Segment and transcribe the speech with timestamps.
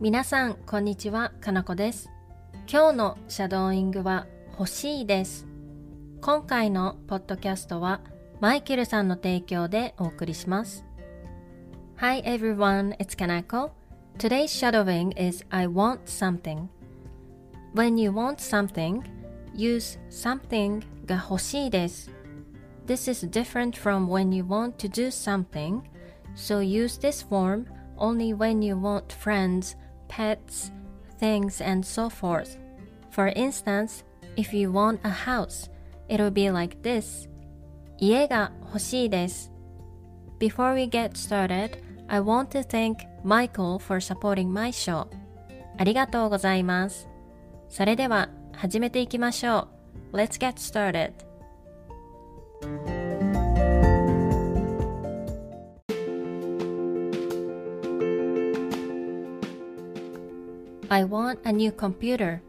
[0.00, 2.10] 皆さん、こんにちは、かなこです。
[2.70, 4.26] 今日のシャドーイングは
[4.58, 5.46] 欲しいです。
[6.20, 8.00] 今回のポッドキャストは
[8.40, 10.84] マイケルさんの提供でお送りします。
[11.96, 13.70] Hi everyone, it's Kanako.
[14.18, 16.68] Today's shadowing is I want something.
[17.74, 19.02] When you want something,
[19.54, 22.10] use something が欲しいです。
[22.86, 25.82] This is different from when you want to do something,
[26.34, 27.66] so use this form
[27.96, 29.76] only when you want friends,
[30.08, 30.70] pets,
[31.18, 32.58] things, and so forth.
[33.10, 34.04] For instance,
[34.36, 35.68] if you want a house,
[36.08, 37.28] it'll be like this.
[37.98, 39.52] 家が欲しいです。
[40.38, 45.06] Before we get started, I want to thank Michael for supporting my show.
[45.78, 47.08] ありがとうございます。
[47.68, 49.68] それでは始めていきましょ
[50.12, 50.16] う。
[50.16, 51.12] Let's get started.
[60.91, 62.41] I want a new computer.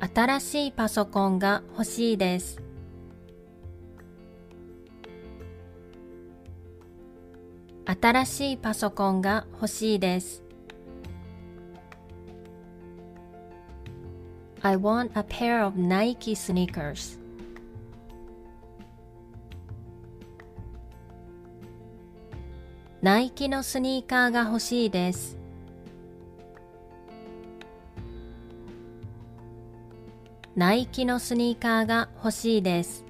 [0.00, 2.60] 新しいパソコンが欲しいです。
[7.86, 10.42] 新しいパソコンが欲しいです。
[14.62, 17.20] I want a pair of Nike sneakers.
[23.06, 25.38] ナイキのスニーカーが欲しいです。
[30.56, 33.04] ナイキのスニーカーが欲しいです。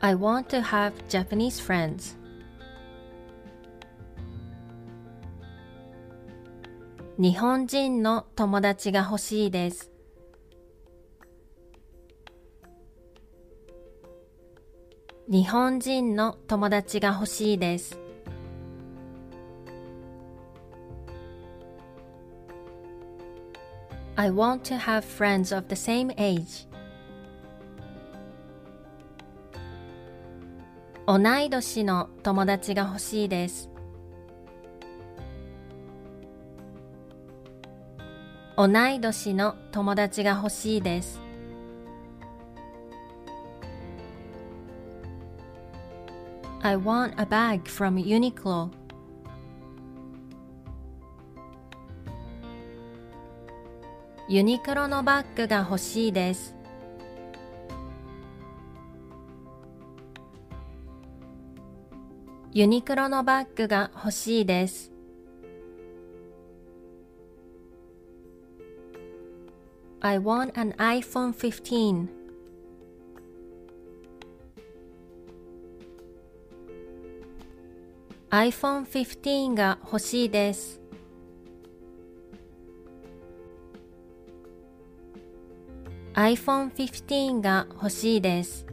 [0.00, 2.18] I want to have Japanese friends.
[7.16, 9.95] 日本人の友達が欲しいです。
[15.28, 17.98] 日本人の友達が欲しいです。
[24.14, 26.68] I want to have friends of the same age.
[31.08, 33.68] 同い年の友達が欲しいです。
[38.56, 41.25] 同い年の友達が欲しいです。
[46.66, 48.72] I want a bag from Uniqlo.
[54.28, 56.56] ユニクロのバッグが欲しいです。
[62.52, 64.90] ユニクロのバッグが欲しいです。
[70.00, 72.25] I want an iPhone 15.
[78.30, 80.80] iPhone 15が欲しいです。
[86.14, 88.66] iPhone 15が欲しいです。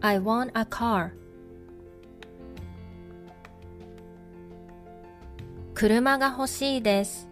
[0.00, 1.10] I want a car.
[5.74, 7.28] 車が欲しいです。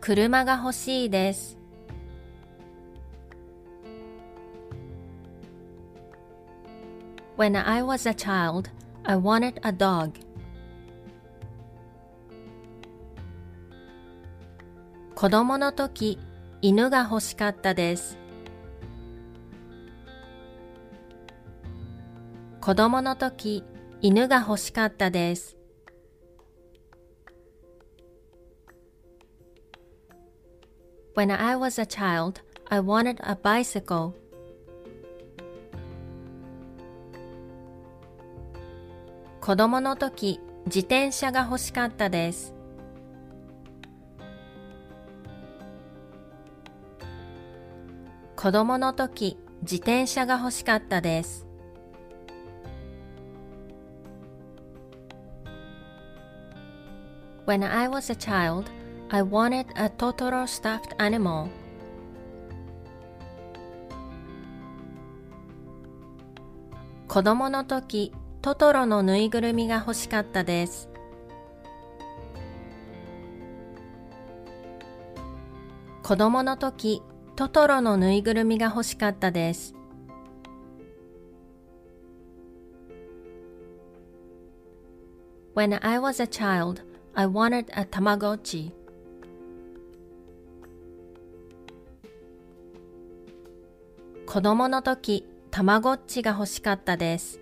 [0.00, 1.61] 車が欲しいです。
[7.42, 8.70] When I was a child,
[9.04, 10.12] I wanted a dog.
[15.16, 16.20] 子供の時、
[16.60, 18.16] 犬が欲しかったです。
[22.60, 23.64] 子供の時、
[24.00, 25.56] 犬が欲しかったです。
[31.16, 34.21] When I was a child, I wanted a bicycle.
[39.42, 42.54] 子供の時、自転車が欲しかったです。
[48.36, 51.44] 子供の時、自転車が欲しかったです。
[57.44, 58.66] When I was a child,
[59.08, 61.48] I wanted a Totoro stuffed animal.
[67.08, 68.12] 子供の時、
[68.42, 70.88] トトロのぬいぐるみが欲しかったです。
[76.02, 77.02] 子供の時、
[77.36, 79.76] トトロのぬいぐるみが欲しかったです。
[85.54, 86.82] When I was a child,
[87.14, 88.72] I wanted a Tamagotchi.
[94.26, 97.38] 子供の時、たまごっちが欲しかったです。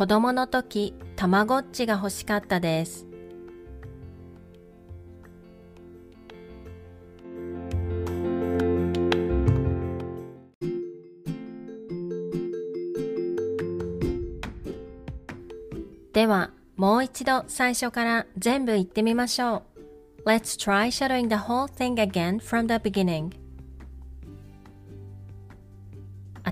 [0.00, 3.06] 子供の時、たまごっちが欲しかったです。
[16.14, 19.64] では、もう一度最初から全部言ってみましょ
[20.16, 20.22] う。
[20.24, 23.32] Let's try shadowing the whole thing again from the beginning.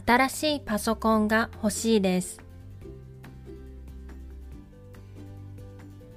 [0.07, 2.48] 新しいパソコンが欲しいです。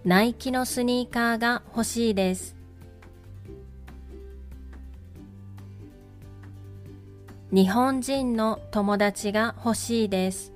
[0.04, 2.56] ナイキのスニーカーが欲しいです。
[7.52, 10.54] 日本人の友達が欲しいです。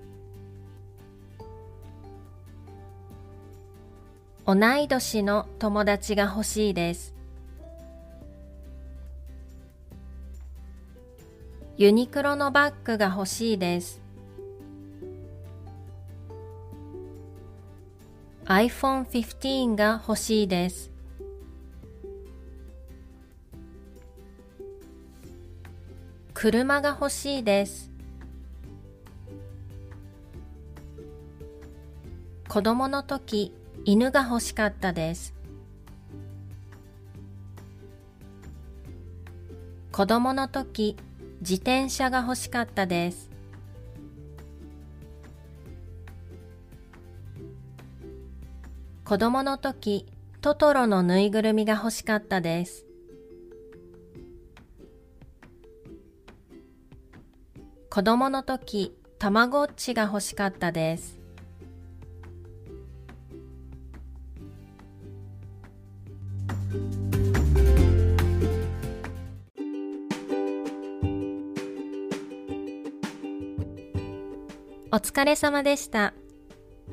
[4.47, 7.13] 同い年の友達が欲しいです。
[11.77, 14.04] ユニクロのバッグが欲しいです。
[18.45, 20.91] iPhone 15が欲しいです。
[26.33, 27.95] 車が欲しいです。
[32.55, 33.51] 子供の時
[33.83, 35.33] 犬が欲しかったです
[39.91, 40.95] 子供の時
[41.41, 43.34] 自転車が欲しかったです
[49.15, 50.05] 子供の時
[50.41, 52.85] トトロのぬいぐるみが欲しかったです。
[57.89, 61.17] 子供の時たまごっちが欲しかったです。
[74.91, 76.13] お疲れ様でした。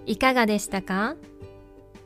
[0.07, 1.17] いかがでしたか？